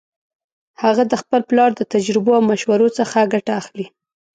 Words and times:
هغه 0.83 1.03
د 1.11 1.13
خپل 1.21 1.41
پلار 1.49 1.71
د 1.75 1.81
تجربو 1.93 2.31
او 2.37 2.43
مشورو 2.51 2.87
څخه 2.97 3.29
ګټه 3.33 3.51
اخلي 3.61 3.85